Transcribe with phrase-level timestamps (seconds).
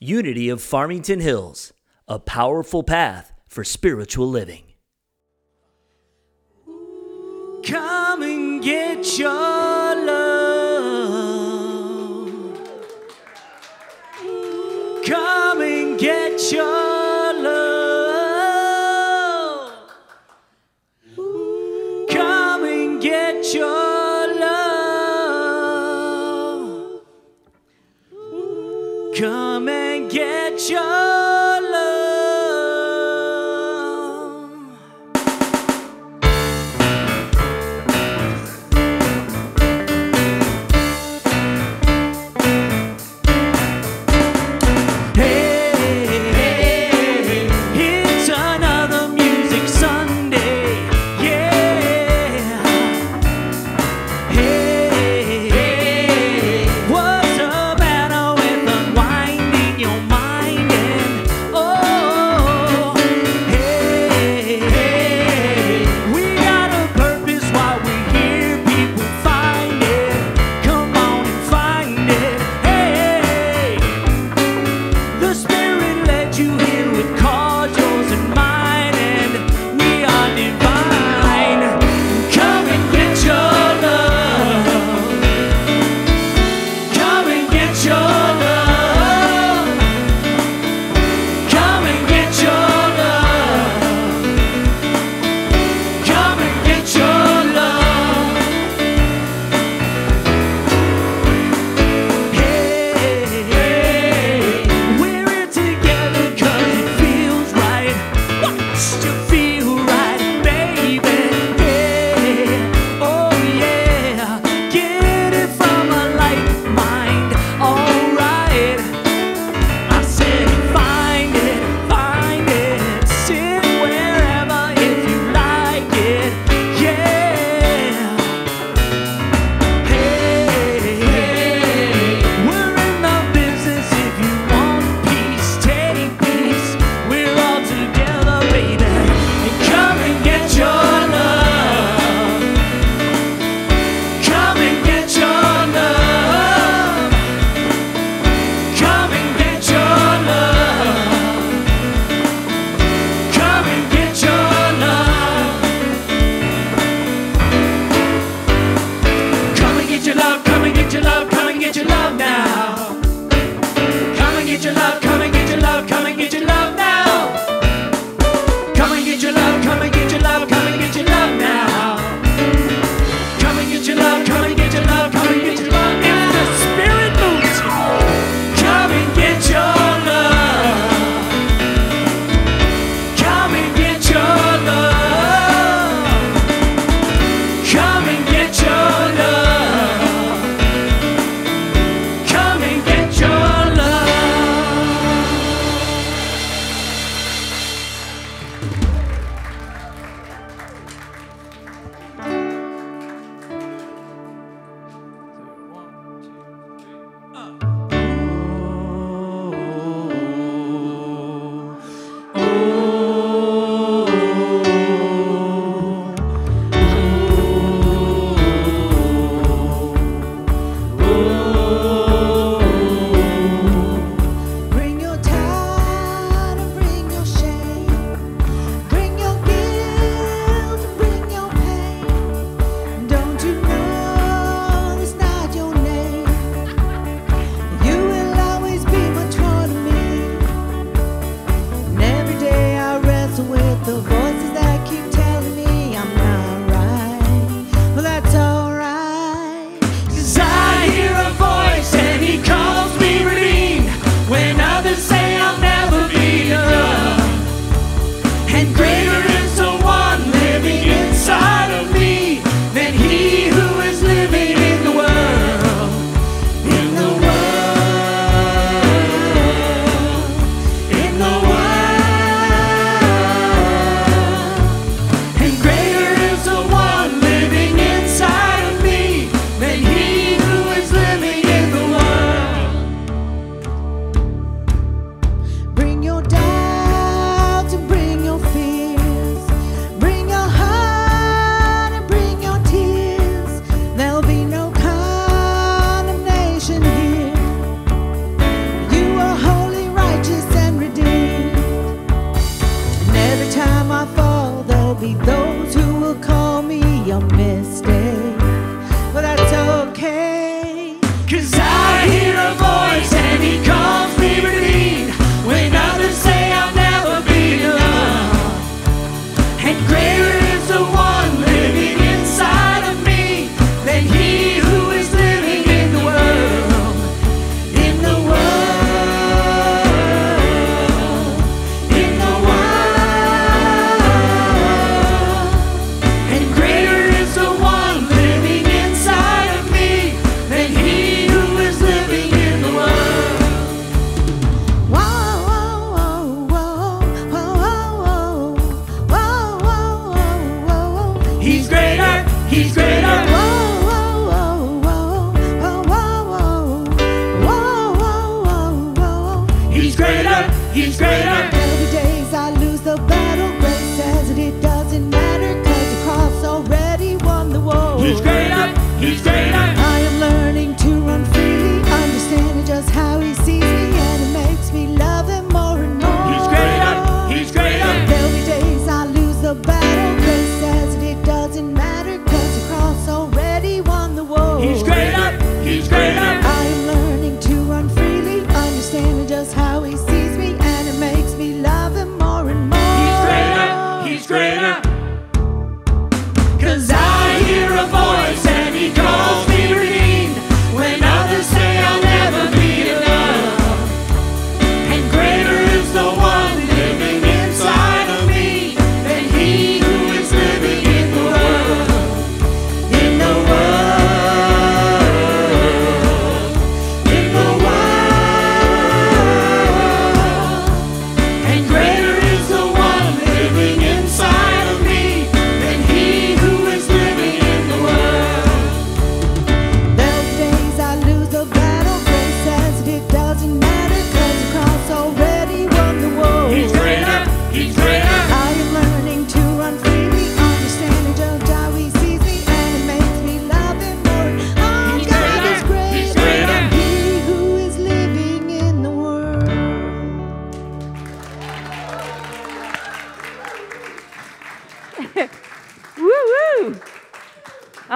[0.00, 1.72] Unity of Farmington Hills,
[2.06, 4.62] a powerful path for spiritual living.
[7.66, 9.28] Come and get your
[10.06, 10.14] love.
[15.04, 17.58] Come and get your love.
[22.08, 24.68] Come and get your love.
[29.16, 29.47] Come
[30.58, 31.07] and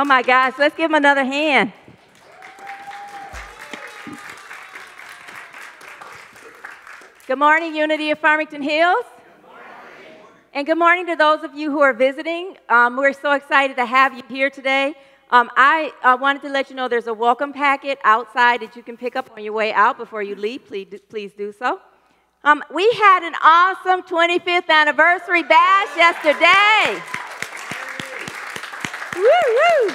[0.02, 1.72] Oh my gosh, let's give him another hand.
[7.28, 9.04] Good morning, Unity of Farmington Hills.
[10.52, 12.56] And good morning to those of you who are visiting.
[12.69, 14.94] Um, we're so excited to have you here today.
[15.31, 18.82] Um, I uh, wanted to let you know there's a welcome packet outside that you
[18.82, 20.66] can pick up on your way out before you leave.
[20.66, 21.78] Please, do- please do so.
[22.43, 27.21] Um, we had an awesome 25th anniversary bash yesterday.
[29.17, 29.94] Woo.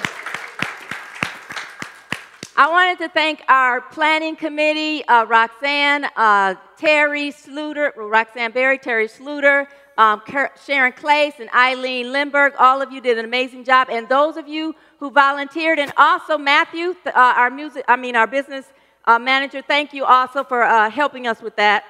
[2.60, 9.06] I wanted to thank our planning committee, uh, Roxanne, uh, Terry Sluter, Roxanne Berry, Terry
[9.06, 10.22] Sluter, um,
[10.66, 12.54] Sharon Clace, and Eileen Lindberg.
[12.58, 16.36] All of you did an amazing job, and those of you who volunteered, and also
[16.36, 18.66] Matthew, uh, our music, I mean our business
[19.04, 19.62] uh, manager.
[19.62, 21.84] Thank you also for uh, helping us with that.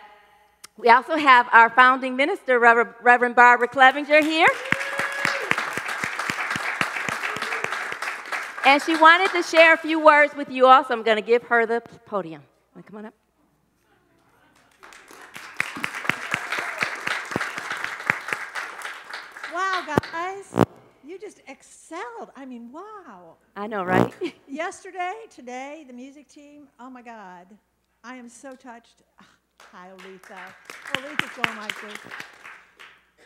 [0.76, 4.48] We also have our founding minister, Reverend Barbara Clevenger, here.
[8.68, 11.22] And she wanted to share a few words with you all, so I'm going to
[11.22, 12.42] give her the podium.
[12.86, 13.14] Come on up.
[19.54, 20.54] Wow, guys,
[21.02, 22.30] you just excelled.
[22.36, 23.36] I mean, wow.
[23.56, 24.12] I know, right?
[24.46, 27.46] Yesterday, today, the music team, oh my God.
[28.04, 29.02] I am so touched.
[29.18, 29.24] Ah,
[29.72, 30.40] Hi, Olitha.
[30.92, 31.98] Olitha's going like this.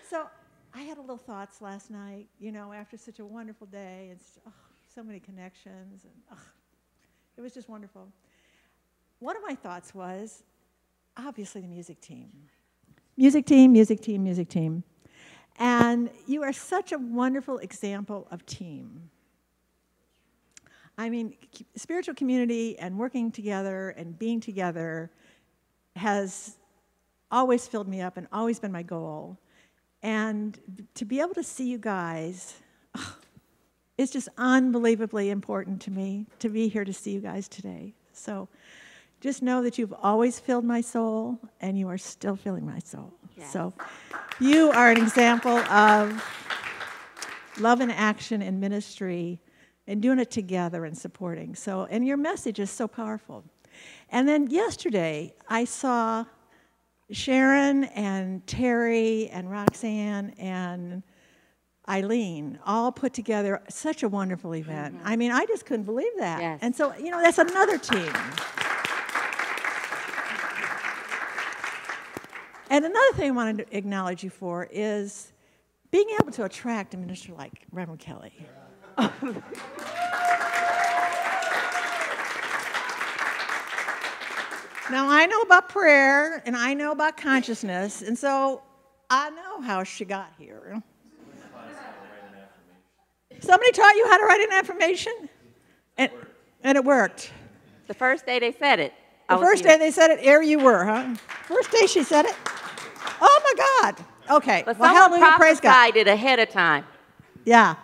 [0.08, 0.28] So,
[0.72, 4.20] I had a little thoughts last night, you know, after such a wonderful day and
[4.46, 4.52] oh,
[4.94, 6.04] so many connections.
[6.04, 6.42] And oh,
[7.36, 8.08] it was just wonderful.
[9.20, 10.42] One of my thoughts was
[11.16, 12.30] obviously the music team.
[13.16, 14.82] Music team, music team, music team.
[15.58, 19.10] And you are such a wonderful example of team.
[20.98, 21.34] I mean,
[21.76, 25.10] spiritual community and working together and being together
[25.96, 26.56] has
[27.30, 29.38] always filled me up and always been my goal.
[30.02, 30.58] And
[30.94, 32.54] to be able to see you guys,
[34.02, 37.94] it's just unbelievably important to me to be here to see you guys today.
[38.12, 38.48] So
[39.20, 43.14] just know that you've always filled my soul and you are still filling my soul.
[43.44, 43.72] So
[44.40, 46.22] you are an example of
[47.58, 49.40] love and action in ministry
[49.86, 51.54] and doing it together and supporting.
[51.54, 53.44] So, and your message is so powerful.
[54.10, 56.24] And then yesterday, I saw
[57.10, 61.02] Sharon and Terry and Roxanne and
[61.88, 64.96] Eileen all put together such a wonderful event.
[64.96, 65.06] Mm-hmm.
[65.06, 66.40] I mean, I just couldn't believe that.
[66.40, 66.58] Yes.
[66.62, 68.12] And so, you know, that's another team.
[72.70, 75.32] And another thing I want to acknowledge you for is
[75.90, 78.32] being able to attract a minister like Reverend Kelly.
[78.98, 79.12] now,
[85.10, 88.62] I know about prayer and I know about consciousness, and so
[89.10, 90.82] I know how she got here.
[93.42, 95.28] Somebody taught you how to write an affirmation?
[95.98, 96.10] And,
[96.62, 97.32] and it worked.
[97.88, 98.94] the first day they said it.
[99.28, 99.72] The first here.
[99.72, 101.14] day they said it, here you were, huh?
[101.44, 102.34] First day she said it.
[103.20, 104.04] Oh my God.
[104.36, 104.62] Okay.
[104.64, 105.96] But well, hallelujah, praise God.
[105.96, 106.84] it ahead of time.
[107.44, 107.76] Yeah.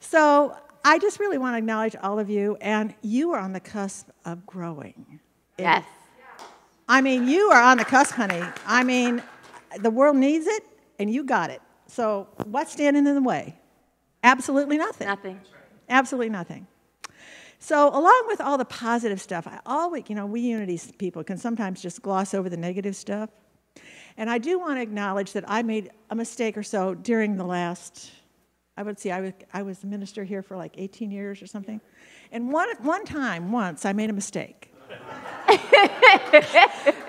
[0.00, 3.60] So I just really want to acknowledge all of you, and you are on the
[3.60, 4.94] cusp of growing.
[5.08, 5.20] in-
[5.64, 5.84] Yes.
[6.88, 8.42] I mean, you are on the cusp, honey.
[8.66, 9.22] I mean,
[9.78, 10.64] the world needs it,
[10.98, 11.62] and you got it.
[11.86, 13.59] So, what's standing in the way?
[14.22, 15.06] Absolutely nothing.
[15.06, 15.40] Nothing.
[15.88, 16.66] Absolutely nothing.
[17.58, 21.36] So, along with all the positive stuff, I always, you know, we Unity people can
[21.36, 23.28] sometimes just gloss over the negative stuff.
[24.16, 27.44] And I do want to acknowledge that I made a mistake or so during the
[27.44, 28.10] last,
[28.76, 31.80] I would say I was, I was minister here for like 18 years or something.
[32.32, 34.72] And one, one time, once, I made a mistake.
[35.48, 35.58] and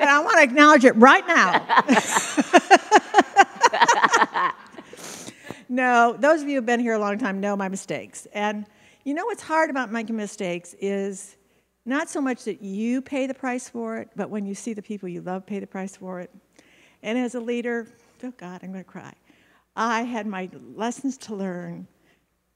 [0.09, 1.65] I want to acknowledge it right now.
[5.71, 8.27] no, those of you who've been here a long time know my mistakes.
[8.33, 8.65] And
[9.05, 11.37] you know what's hard about making mistakes is
[11.85, 14.81] not so much that you pay the price for it, but when you see the
[14.81, 16.29] people you love pay the price for it.
[17.01, 17.87] And as a leader,
[18.21, 19.13] oh God, I'm going to cry.
[19.73, 21.87] I had my lessons to learn,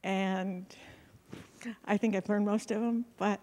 [0.03, 0.65] and
[1.85, 3.39] I think I've learned most of them, but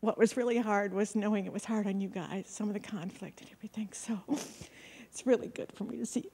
[0.00, 2.80] what was really hard was knowing it was hard on you guys, some of the
[2.80, 3.90] conflict and everything.
[3.92, 6.30] So it's really good for me to see.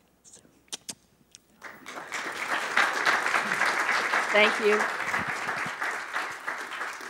[4.36, 4.78] Thank you.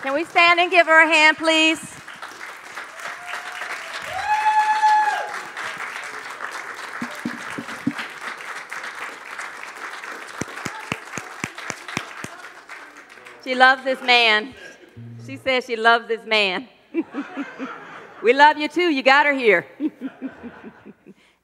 [0.00, 1.80] Can we stand and give her a hand, please?
[13.42, 14.54] She loves this man.
[15.26, 16.68] She says she loves this man.
[18.23, 18.83] we love you too.
[18.83, 19.66] You got her here.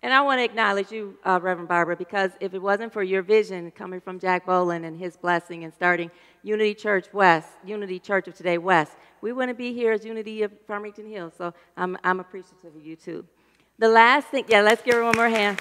[0.04, 3.22] And I want to acknowledge you, uh, Reverend Barbara, because if it wasn't for your
[3.22, 6.10] vision coming from Jack Boland and his blessing and starting
[6.42, 10.50] Unity Church West, Unity Church of Today West, we wouldn't be here as Unity of
[10.66, 11.34] Farmington Hills.
[11.38, 13.24] So I'm, I'm appreciative of you too.
[13.78, 15.60] The last thing, yeah, let's give her one more hand.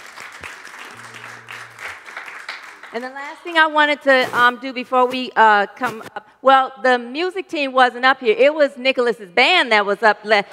[2.93, 6.73] And the last thing I wanted to um, do before we uh, come up, well,
[6.81, 8.35] the music team wasn't up here.
[8.37, 10.25] It was Nicholas's band that was up.
[10.25, 10.43] Le-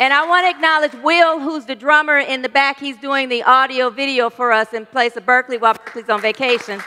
[0.00, 2.80] And I want to acknowledge Will, who's the drummer in the back.
[2.80, 6.80] He's doing the audio video for us in place of Berkeley while Berkeley's on vacation.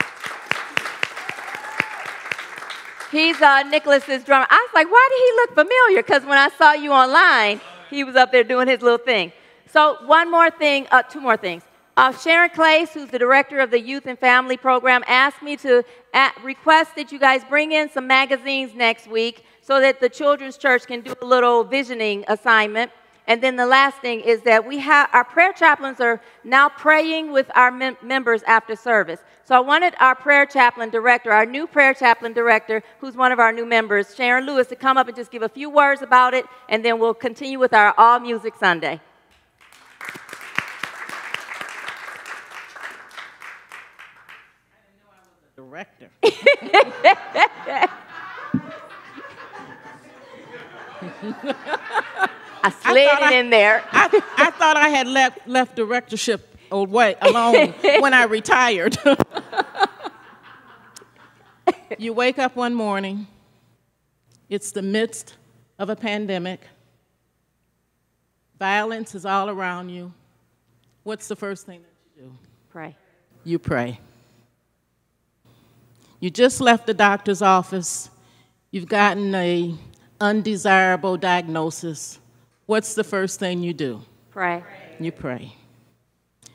[3.10, 4.46] He's uh, Nicholas's drummer.
[4.50, 6.02] I was like, why did he look familiar?
[6.02, 9.32] Because when I saw you online, he was up there doing his little thing.
[9.72, 11.62] So, one more thing, uh, two more things.
[11.96, 15.82] Uh, Sharon Clace, who's the director of the Youth and Family Program, asked me to
[16.12, 20.56] at, request that you guys bring in some magazines next week so that the Children's
[20.56, 22.90] Church can do a little visioning assignment.
[23.26, 27.32] And then the last thing is that we have our prayer chaplains are now praying
[27.32, 29.20] with our mem- members after service.
[29.44, 33.38] So I wanted our prayer chaplain director, our new prayer chaplain director, who's one of
[33.38, 36.32] our new members, Sharon Lewis, to come up and just give a few words about
[36.32, 39.02] it, and then we'll continue with our All Music Sunday.
[45.54, 46.08] director.
[52.60, 53.84] I slid thought it I- in there.
[53.92, 58.96] I, I thought I had left, left directorship away, alone when I retired.
[61.98, 63.26] you wake up one morning,
[64.48, 65.34] it's the midst
[65.78, 66.60] of a pandemic,
[68.58, 70.12] violence is all around you.
[71.04, 72.32] What's the first thing that you do?
[72.70, 72.96] Pray.
[73.44, 74.00] You pray.
[76.20, 78.10] You just left the doctor's office.
[78.72, 79.74] You've gotten a
[80.20, 82.18] undesirable diagnosis.
[82.66, 84.02] What's the first thing you do?
[84.30, 84.62] Pray.
[85.00, 85.54] You pray.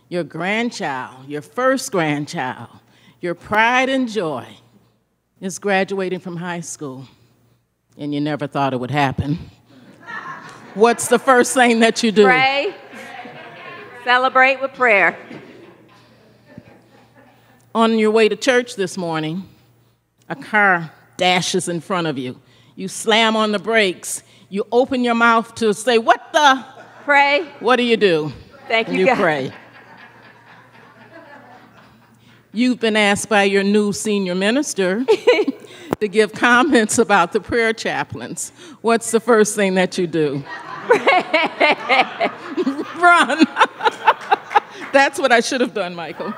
[0.09, 2.69] Your grandchild, your first grandchild,
[3.19, 4.45] your pride and joy
[5.41, 7.07] is graduating from high school,
[7.97, 9.39] and you never thought it would happen.
[10.73, 12.25] What's the first thing that you do?
[12.25, 12.73] Pray.
[14.03, 15.17] Celebrate with prayer.
[17.73, 19.47] On your way to church this morning,
[20.29, 22.39] a car dashes in front of you.
[22.75, 24.23] You slam on the brakes.
[24.49, 26.65] You open your mouth to say, What the?
[27.03, 27.51] Pray.
[27.59, 28.31] What do you do?
[28.67, 29.17] Thank you, you God.
[29.17, 29.51] pray.
[32.53, 35.03] You've been asked by your new senior minister
[35.99, 38.51] to give comments about the prayer chaplains.
[38.81, 40.43] What's the first thing that you do?
[42.95, 43.45] Run.
[44.93, 46.33] That's what I should have done, Michael.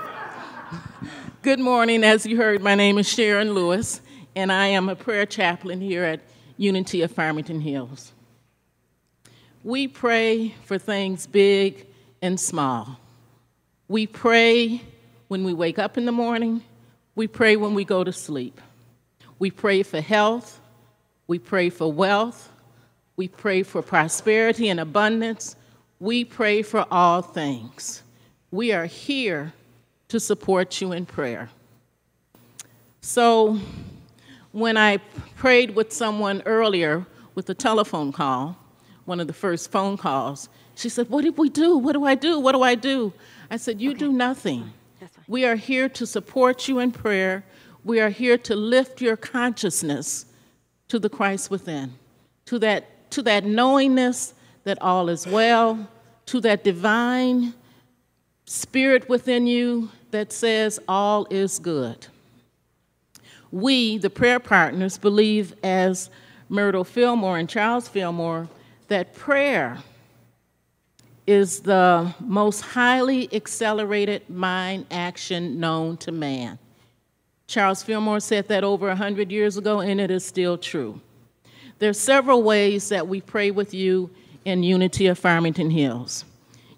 [1.42, 2.04] Good morning.
[2.04, 4.02] As you heard, my name is Sharon Lewis,
[4.36, 6.22] and I am a prayer chaplain here at
[6.58, 8.12] Unity of Farmington Hills.
[9.64, 11.88] We pray for things big
[12.22, 13.00] and small.
[13.88, 14.82] We pray
[15.28, 16.62] when we wake up in the morning.
[17.16, 18.60] We pray when we go to sleep.
[19.40, 20.60] We pray for health.
[21.28, 22.52] We pray for wealth.
[23.16, 25.56] We pray for prosperity and abundance.
[26.00, 28.04] We pray for all things.
[28.52, 29.54] We are here
[30.10, 31.50] to support you in prayer.
[33.02, 33.60] So,
[34.56, 35.00] When I
[35.36, 38.56] prayed with someone earlier with a telephone call,
[39.04, 41.78] one of the first phone calls, she said, What did we do?
[41.78, 42.40] What do I do?
[42.40, 43.12] What do I do?
[43.52, 44.72] I said, You do nothing.
[45.28, 47.44] We are here to support you in prayer.
[47.84, 50.26] We are here to lift your consciousness
[50.88, 51.96] to the Christ within,
[52.46, 55.86] to that, to that knowingness that all is well,
[56.28, 57.54] to that divine
[58.46, 62.08] spirit within you that says all is good.
[63.56, 66.10] We, the prayer partners, believe, as
[66.50, 68.50] Myrtle Fillmore and Charles Fillmore,
[68.90, 69.78] that prayer
[71.26, 76.60] is the most highly accelerated mind action known to man.
[77.48, 81.00] Charles Fillmore said that over 100 years ago, and it is still true.
[81.80, 84.10] There are several ways that we pray with you
[84.44, 86.26] in Unity of Farmington Hills.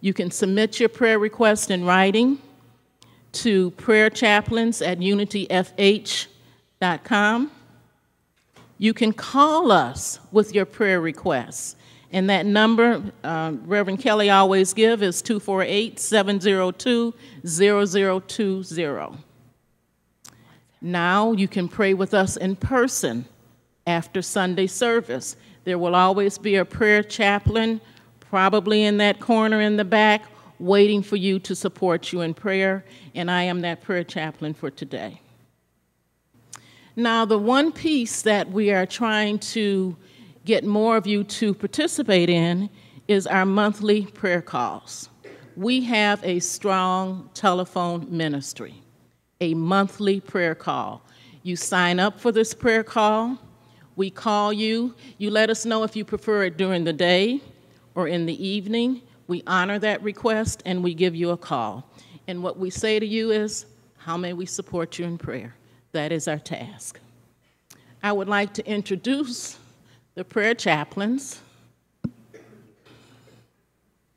[0.01, 2.37] You can submit your prayer request in writing
[3.31, 4.99] to prayer chaplains at
[6.81, 7.51] unityfh.com.
[8.77, 11.75] You can call us with your prayer requests.
[12.11, 17.13] And that number um, Reverend Kelly always give is 248 702
[17.45, 19.17] 0020.
[20.79, 23.25] Now you can pray with us in person
[23.85, 25.35] after Sunday service.
[25.63, 27.81] There will always be a prayer chaplain,
[28.19, 30.23] probably in that corner in the back,
[30.59, 34.69] waiting for you to support you in prayer, and I am that prayer chaplain for
[34.69, 35.19] today.
[36.99, 39.95] Now, the one piece that we are trying to
[40.45, 42.71] get more of you to participate in
[43.07, 45.07] is our monthly prayer calls.
[45.55, 48.81] We have a strong telephone ministry,
[49.39, 51.03] a monthly prayer call.
[51.43, 53.37] You sign up for this prayer call,
[53.95, 57.41] we call you, you let us know if you prefer it during the day
[57.93, 59.03] or in the evening.
[59.27, 61.87] We honor that request and we give you a call.
[62.27, 65.53] And what we say to you is, How may we support you in prayer?
[65.97, 66.99] That is our task.
[68.03, 69.57] I would like to introduce
[70.13, 71.41] the prayer chaplains.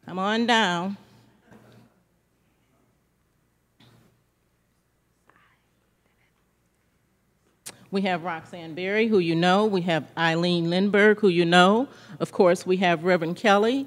[0.04, 0.98] Come on down.
[7.90, 9.64] We have Roxanne Berry, who you know.
[9.64, 11.88] We have Eileen Lindberg, who you know.
[12.18, 13.86] Of course, we have Reverend Kelly.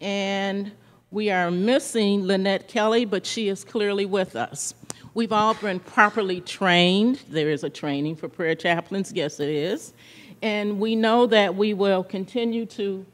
[0.00, 0.70] And
[1.10, 4.74] we are missing Lynette Kelly, but she is clearly with us.
[5.14, 7.20] We've all been properly trained.
[7.28, 9.92] There is a training for prayer chaplains, yes, it is.
[10.40, 13.04] And we know that we will continue to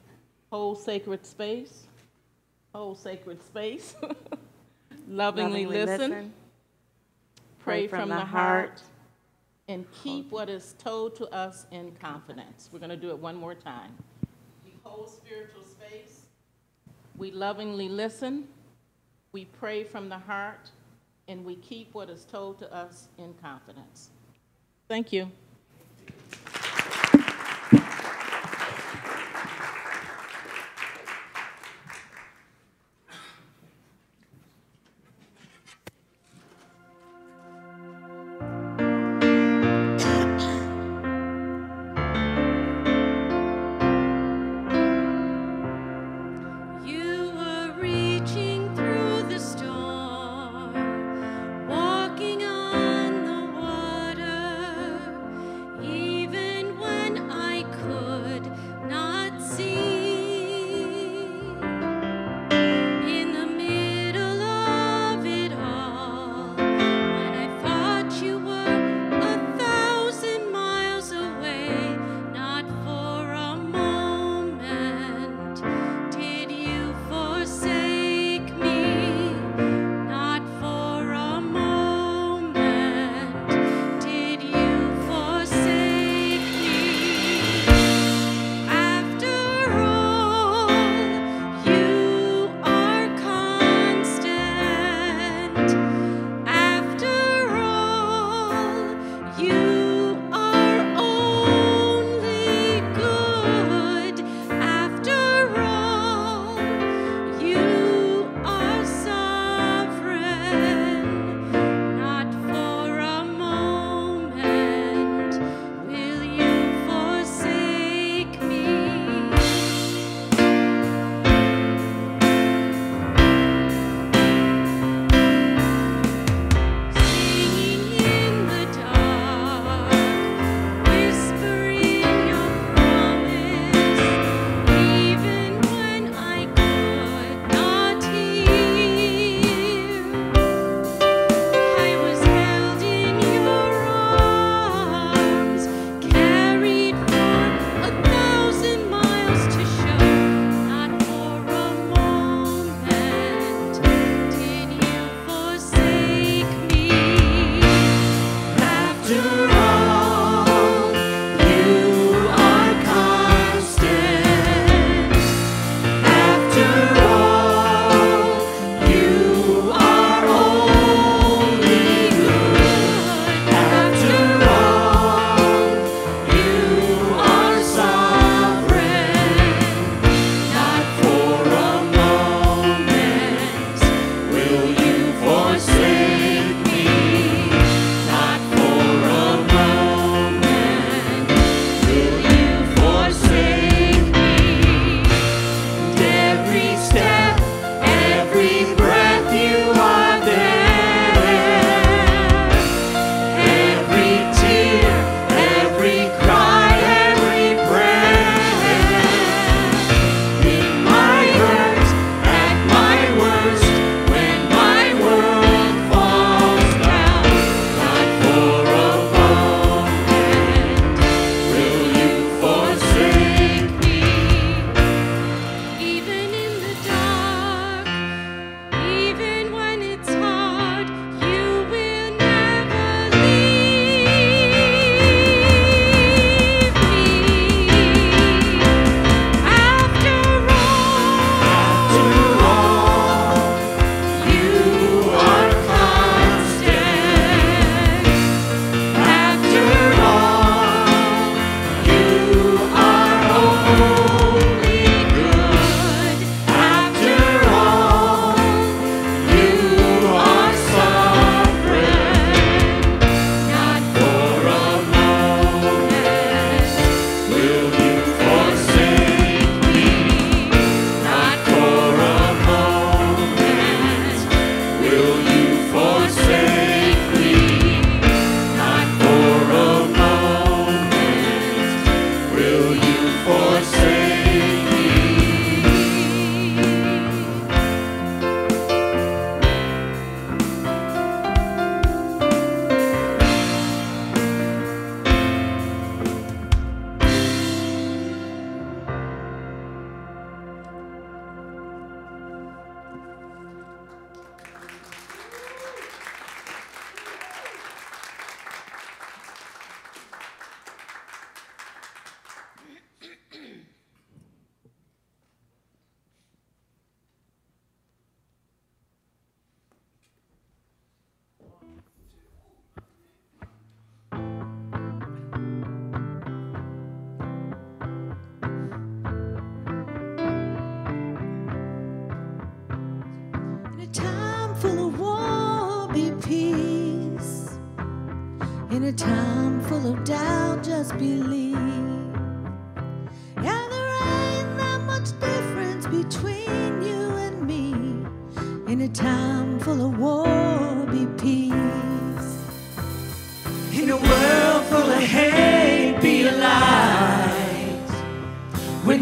[0.51, 1.89] hold sacred space,
[2.73, 3.97] hold sacred space,
[5.09, 6.33] lovingly, Lovingly listen,
[7.59, 8.81] pray from, the heart,
[9.67, 12.71] and keep what is told to us in confidence.
[12.73, 13.91] We're going to do it one more time.
[14.65, 16.21] We hold spiritual space,
[17.17, 18.47] we lovingly listen,
[19.33, 20.71] we pray from the heart,
[21.29, 24.11] and we keep what is told to us in confidence.
[24.89, 25.31] Thank you.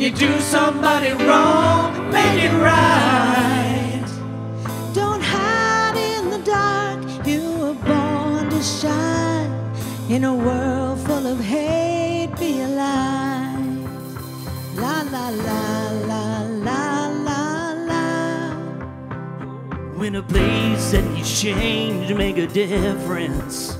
[0.06, 4.06] You do somebody wrong, make it right.
[4.94, 9.50] Don't hide in the dark, you were born to shine.
[10.08, 13.82] In a world full of hate, be a light.
[14.76, 18.52] La la la la la la la.
[19.96, 23.76] When a place that needs change make a difference.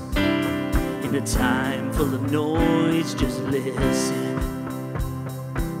[1.05, 4.26] In a time full of noise, just listen.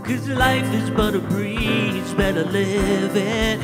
[0.07, 3.59] Cause life is but a breeze, better live it.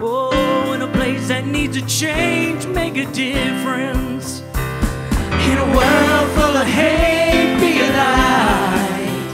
[0.00, 4.40] Oh, in a place that needs a change, make a difference.
[4.40, 9.28] In a world full of hate, be a light.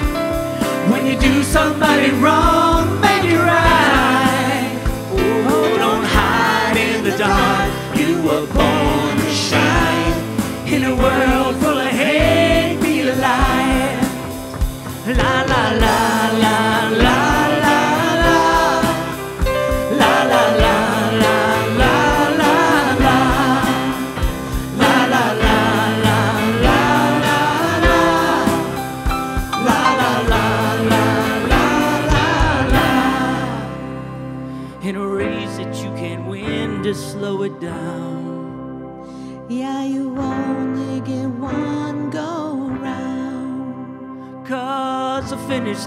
[0.91, 4.75] When you do somebody wrong, make it right.
[5.13, 7.71] Oh, don't hide in the dark.
[7.97, 10.15] You were born to shine.
[10.67, 14.01] In a world full of hate, be a light.
[15.07, 16.30] La la la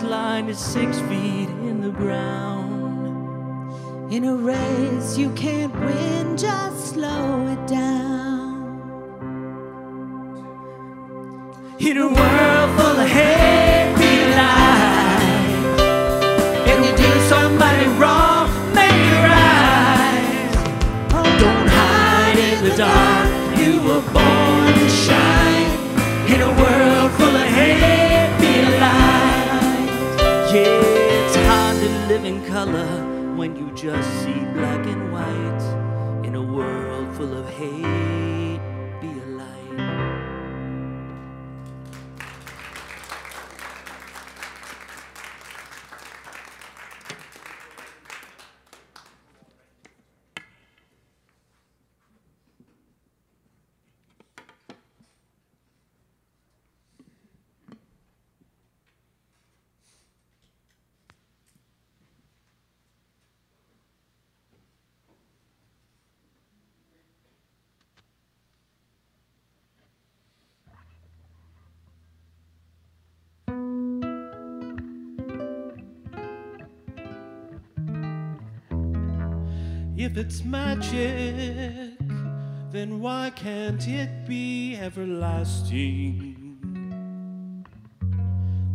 [0.01, 2.73] line is six feet in the ground.
[4.12, 8.53] In a race you can't win, just slow it down.
[11.79, 12.52] In a world
[33.84, 36.26] just see black and white.
[36.26, 38.42] In a world full of hate,
[80.15, 81.97] If it's magic,
[82.69, 86.36] then why can't it be everlasting?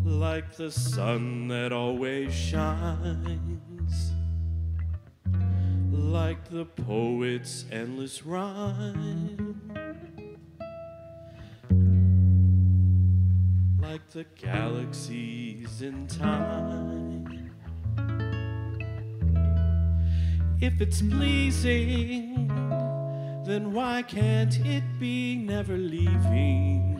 [0.04, 4.10] Like the sun that always shines,
[5.92, 9.62] like the poet's endless rhyme,
[13.80, 17.17] like the galaxies in time.
[20.60, 22.48] If it's pleasing,
[23.46, 26.96] then why can't it be never leaving?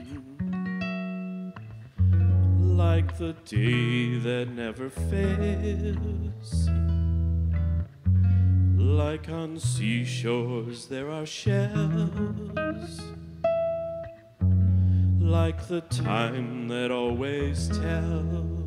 [2.61, 6.69] Like the day that never fails.
[8.77, 13.01] Like on seashores there are shells.
[15.19, 18.58] Like the time that always tells.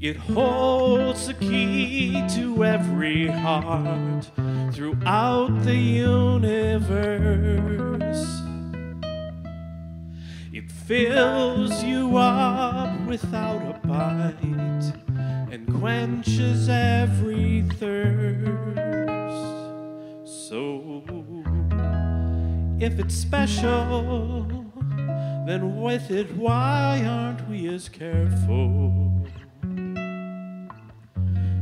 [0.00, 4.30] It holds the key to every heart
[4.72, 6.40] throughout the universe.
[10.54, 14.94] It fills you up without a bite
[15.52, 18.40] and quenches every thirst.
[20.24, 21.04] So,
[22.80, 24.46] if it's special,
[25.46, 29.19] then with it, why aren't we as careful?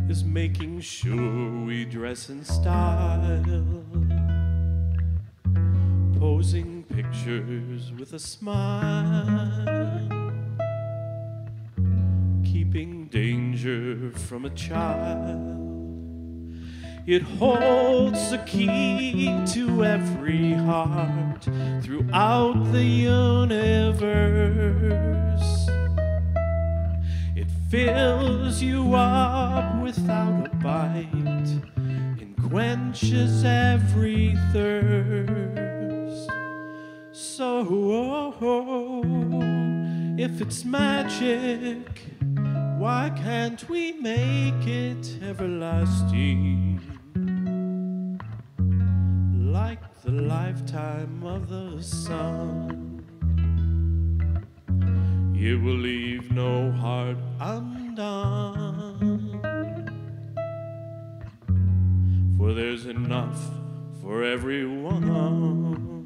[0.08, 3.44] is making sure we dress in style.
[6.18, 9.46] Posing pictures with a smile.
[12.42, 15.66] Keeping danger from a child.
[17.06, 21.44] It holds the key to every heart
[21.82, 23.98] throughout the universe
[27.68, 36.30] fills you up without a bite and quenches every thirst.
[37.12, 37.66] So,
[38.40, 39.42] oh,
[40.16, 42.00] if it's magic,
[42.78, 46.80] why can't we make it everlasting?
[49.52, 52.87] Like the lifetime of the sun.
[55.40, 58.98] It will leave no heart undone.
[62.36, 63.38] For there's enough
[64.02, 65.97] for everyone.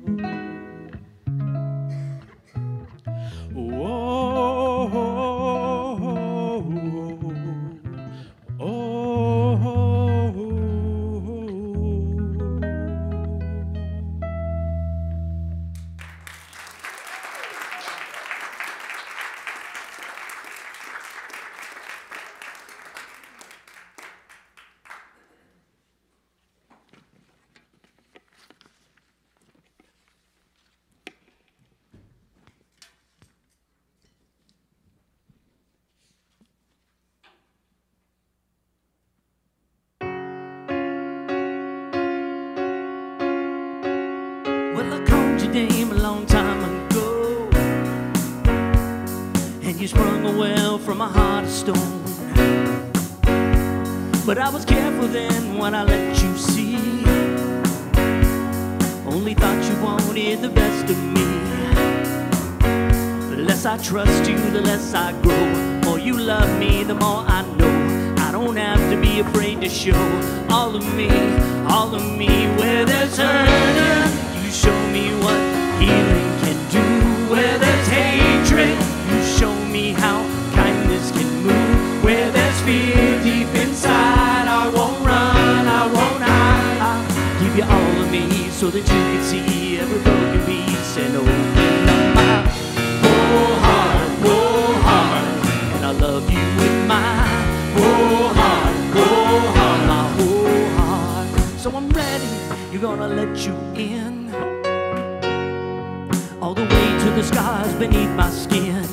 [106.43, 108.85] all the way to the scars beneath my skin.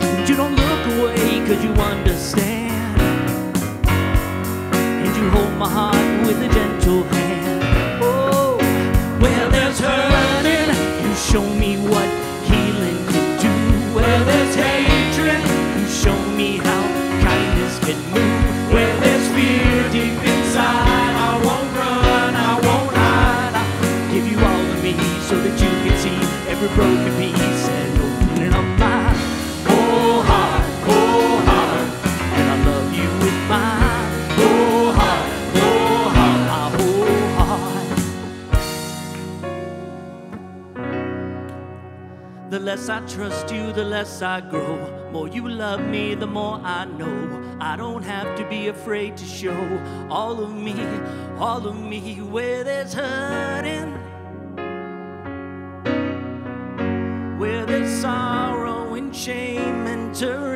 [0.00, 2.98] But you don't look away cause you understand.
[5.04, 7.62] And you hold my heart with a gentle hand.
[8.02, 8.56] Oh,
[9.20, 10.70] well, there's hurting.
[11.06, 12.11] You show me what
[42.72, 44.78] less I trust you, the less I grow.
[45.12, 47.56] More you love me, the more I know.
[47.60, 49.62] I don't have to be afraid to show
[50.08, 50.74] all of me,
[51.38, 53.92] all of me, where there's hurting,
[57.38, 60.51] where there's sorrow and shame and terror.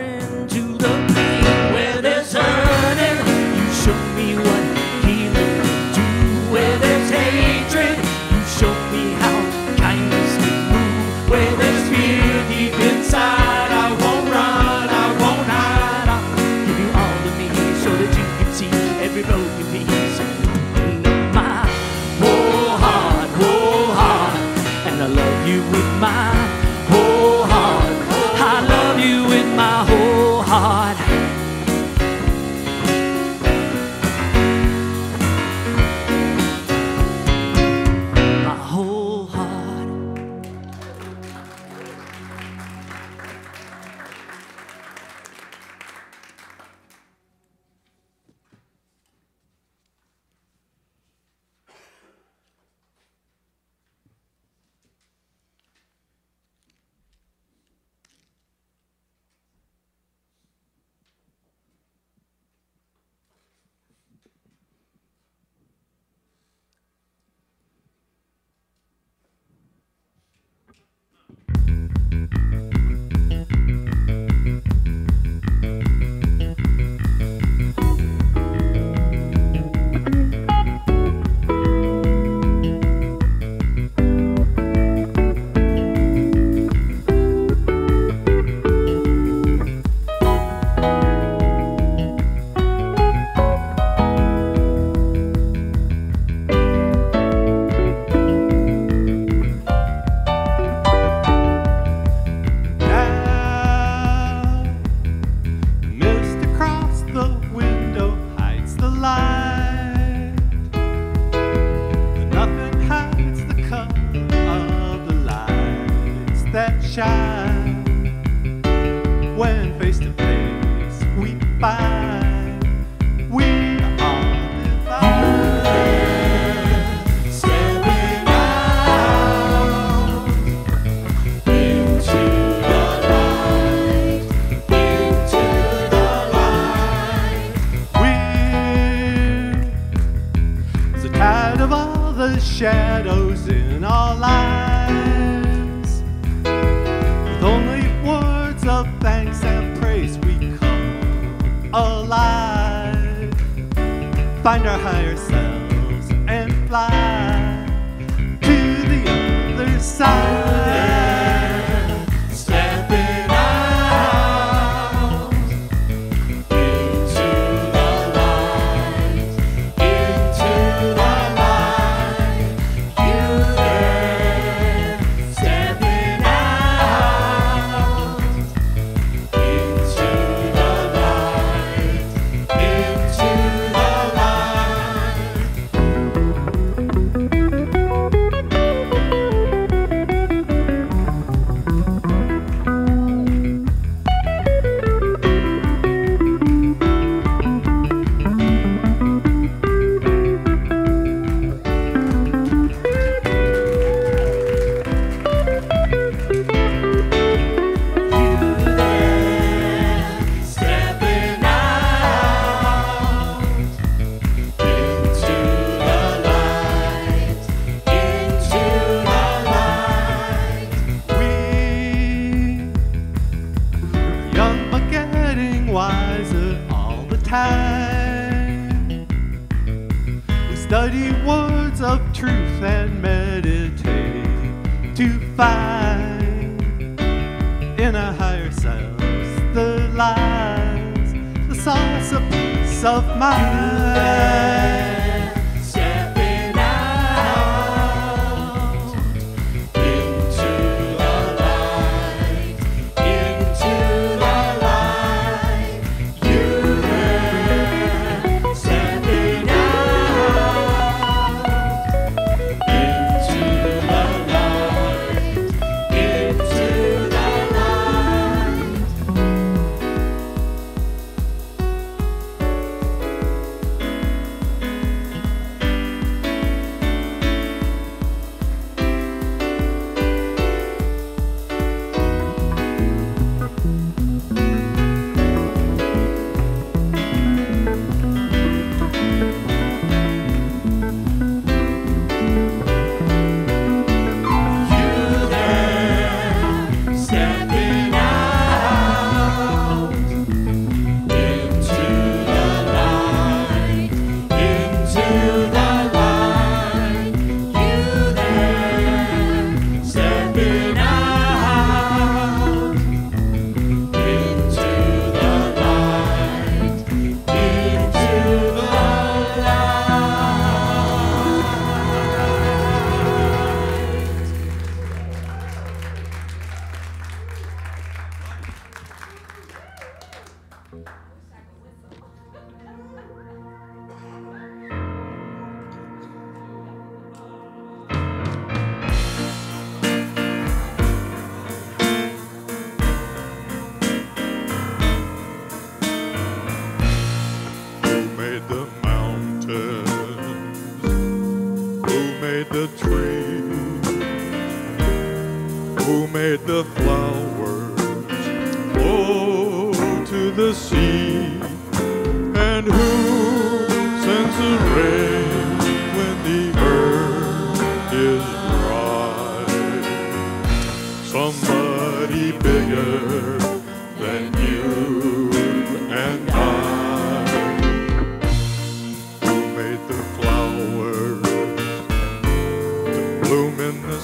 [159.97, 160.46] side.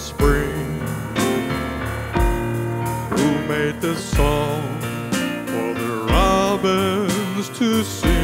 [0.02, 0.80] spring
[3.10, 4.80] who made the song
[5.46, 8.21] for the robins to sing.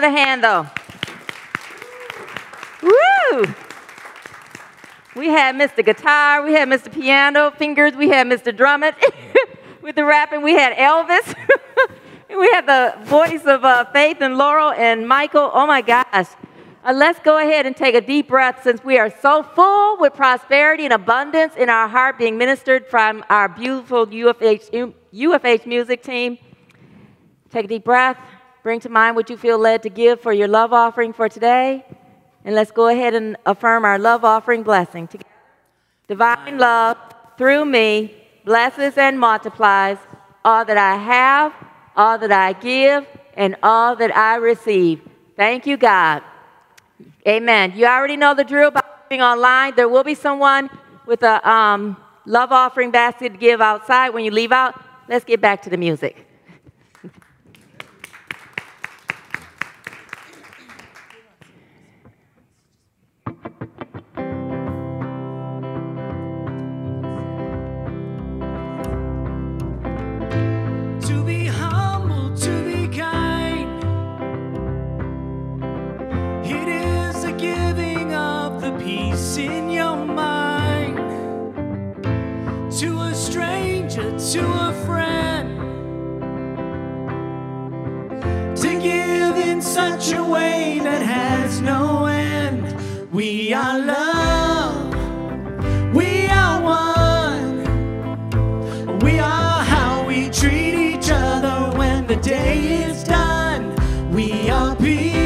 [0.00, 0.64] Another hand though.
[2.82, 3.54] Woo!
[5.16, 5.84] We had Mr.
[5.84, 6.92] Guitar, we had Mr.
[6.92, 8.56] Piano Fingers, we had Mr.
[8.56, 8.94] Drummond
[9.82, 11.34] with the rapping, we had Elvis,
[12.28, 15.50] we had the voice of uh, Faith and Laurel and Michael.
[15.52, 16.28] Oh my gosh.
[16.84, 20.14] Uh, let's go ahead and take a deep breath since we are so full with
[20.14, 26.38] prosperity and abundance in our heart being ministered from our beautiful UFH, UFH music team.
[27.50, 28.16] Take a deep breath.
[28.62, 31.84] Bring to mind what you feel led to give for your love offering for today.
[32.44, 35.06] And let's go ahead and affirm our love offering blessing.
[35.08, 35.28] Together.
[36.08, 36.96] Divine love
[37.36, 39.98] through me blesses and multiplies
[40.44, 41.52] all that I have,
[41.96, 45.02] all that I give, and all that I receive.
[45.36, 46.22] Thank you, God.
[47.26, 47.72] Amen.
[47.76, 49.74] You already know the drill about giving online.
[49.76, 50.70] There will be someone
[51.06, 54.80] with a um, love offering basket to give outside when you leave out.
[55.08, 56.27] Let's get back to the music.
[79.38, 80.96] In your mind.
[82.80, 85.58] To a stranger, to a friend.
[88.56, 92.74] To give in such a way that has no end.
[93.12, 94.94] We are love.
[95.94, 97.64] We are one.
[99.00, 103.74] We are how we treat each other when the day is done.
[104.12, 105.17] We are peace.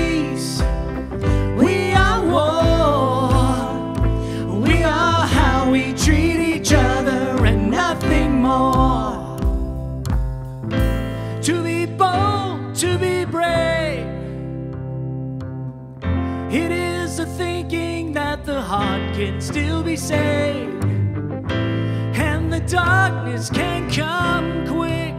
[19.12, 25.14] Can still be saved and the darkness can come quick.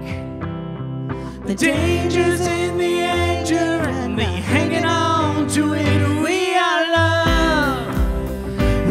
[1.45, 6.23] The dangers in the anger and the hanging on to it.
[6.23, 7.85] We are love.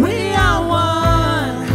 [0.01, 1.67] We are one.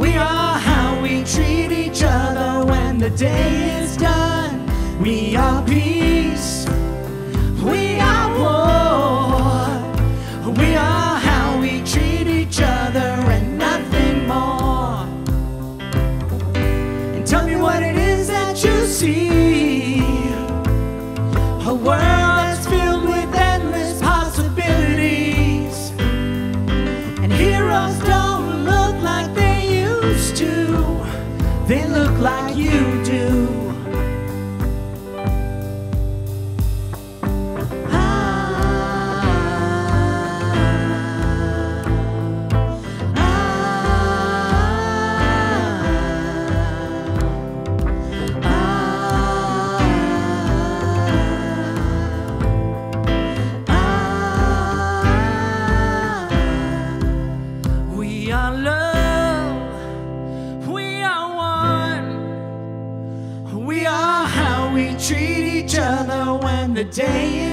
[0.00, 4.66] We are how we treat each other when the day is done.
[5.00, 5.91] We are peace.
[66.92, 67.51] Day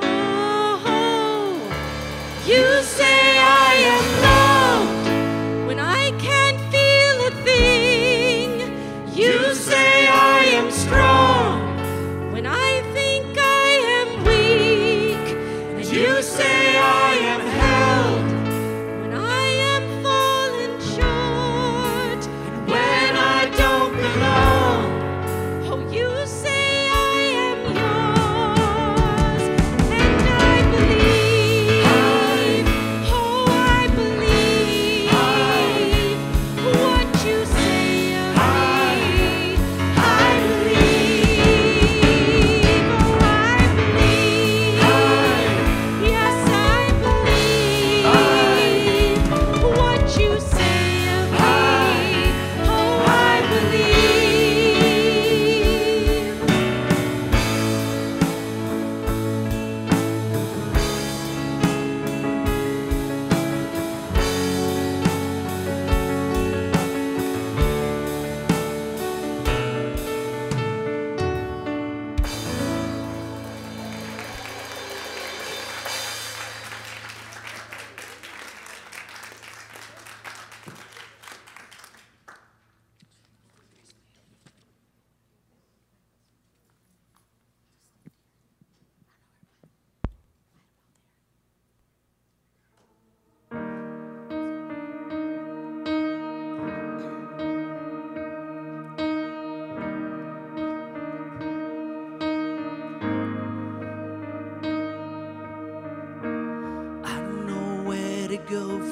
[0.00, 3.13] Oh, oh, you say.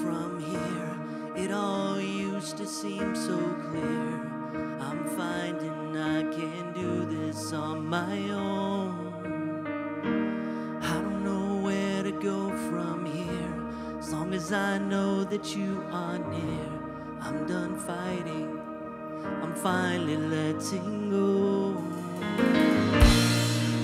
[0.02, 1.44] from here.
[1.44, 3.38] It all used to seem so
[3.70, 4.08] clear.
[4.80, 8.92] I'm finding I can do this on my own.
[10.82, 13.98] I don't know where to go from here.
[13.98, 16.68] As long as I know that you are near,
[17.20, 18.60] I'm done fighting.
[19.42, 21.76] I'm finally letting go.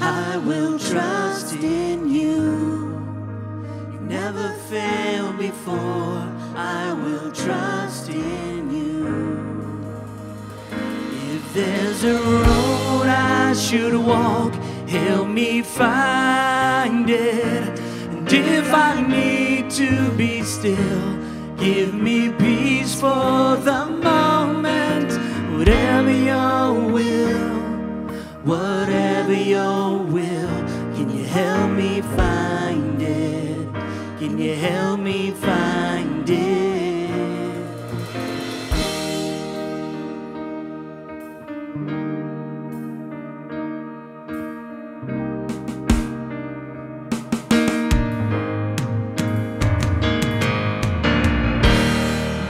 [0.01, 2.43] I will trust in you.
[3.93, 4.98] You never fail.
[6.55, 9.07] I will trust in You.
[11.35, 14.55] If There's a road I should walk,
[14.89, 17.79] help me find it.
[18.11, 21.19] And if I need to be still,
[21.57, 25.11] give me peace for the moment.
[25.57, 27.49] Whatever your will,
[28.45, 30.59] whatever your will,
[30.95, 32.38] can you help me find
[34.39, 37.11] can you help me find it?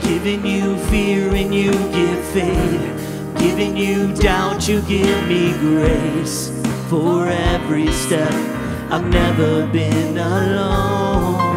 [0.03, 3.33] Giving you fear and you give faith.
[3.39, 6.51] Giving you doubt, you give me grace.
[6.87, 8.31] For every step,
[8.91, 11.48] I've never been alone.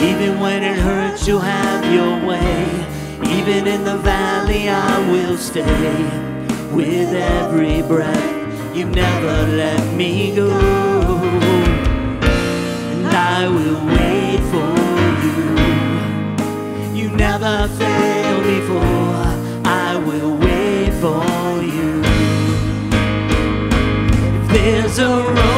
[0.00, 2.64] Even when it hurts, you'll have your way.
[3.24, 5.64] Even in the valley, I will stay.
[6.72, 10.50] With every breath, you never let me go.
[12.92, 14.72] And I will wait for
[15.24, 15.40] you.
[17.00, 19.26] You never failed before.
[19.64, 22.02] I will wait for you.
[24.38, 25.57] If there's a road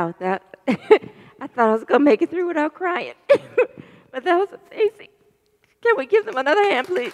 [0.00, 4.48] Wow, that I thought I was gonna make it through without crying, but that was
[4.72, 5.08] amazing.
[5.82, 7.12] Can we give them another hand, please?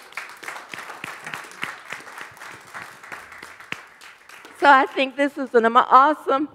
[4.61, 6.49] So I think this is an awesome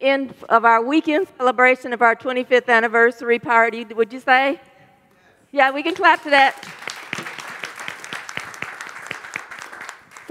[0.00, 3.84] end of our weekend celebration of our 25th anniversary party.
[3.84, 4.60] Would you say?
[5.50, 6.62] Yeah, we can clap to that.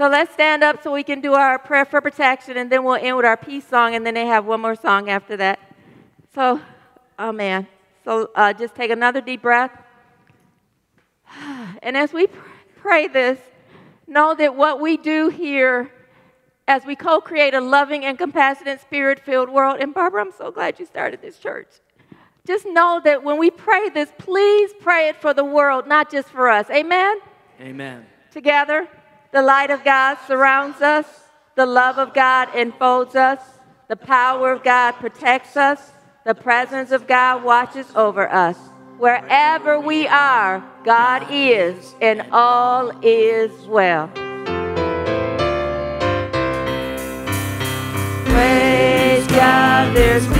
[0.00, 2.94] So let's stand up so we can do our prayer for protection, and then we'll
[2.94, 5.58] end with our peace song, and then they have one more song after that.
[6.34, 6.58] So,
[7.18, 7.66] oh man.
[8.02, 9.70] So uh, just take another deep breath.
[11.82, 12.38] And as we pr-
[12.76, 13.38] pray this,
[14.06, 15.92] know that what we do here
[16.66, 20.50] as we co create a loving and compassionate, spirit filled world, and Barbara, I'm so
[20.50, 21.68] glad you started this church.
[22.46, 26.28] Just know that when we pray this, please pray it for the world, not just
[26.28, 26.70] for us.
[26.70, 27.18] Amen?
[27.60, 28.06] Amen.
[28.30, 28.88] Together,
[29.32, 31.06] the light of God surrounds us,
[31.54, 33.40] the love of God enfolds us,
[33.88, 35.92] the power of God protects us,
[36.24, 38.56] the presence of God watches over us.
[38.98, 44.08] Wherever we are, God is, and all is well.
[48.26, 50.39] Praise God, there's